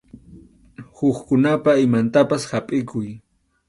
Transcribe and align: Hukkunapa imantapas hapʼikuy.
Hukkunapa 1.01 1.71
imantapas 1.85 2.43
hapʼikuy. 2.53 3.09